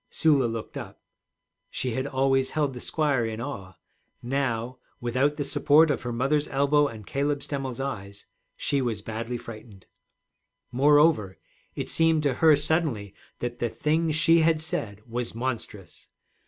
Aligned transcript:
Sula 0.09 0.45
looked 0.47 0.77
up. 0.77 0.99
She 1.69 1.91
had 1.91 2.07
always 2.07 2.49
held 2.57 2.73
the 2.73 2.79
squire 2.79 3.23
in 3.23 3.39
awe; 3.39 3.75
now, 4.23 4.79
without 4.99 5.37
the 5.37 5.43
support 5.43 5.91
of 5.91 6.01
her 6.01 6.11
mother's 6.11 6.47
elbow 6.47 6.87
and 6.87 7.05
Caleb 7.05 7.43
Stemmel's 7.43 7.79
eyes, 7.79 8.25
she 8.57 8.81
was 8.81 9.03
badly 9.03 9.37
frightened. 9.37 9.85
Moreover, 10.71 11.37
it 11.75 11.87
seemed 11.87 12.23
to 12.23 12.33
her 12.41 12.55
suddenly 12.55 13.13
that 13.41 13.59
the 13.59 13.69
thing 13.69 14.09
she 14.09 14.39
had 14.39 14.59
said 14.59 15.03
was 15.05 15.35
monstrous. 15.35 16.07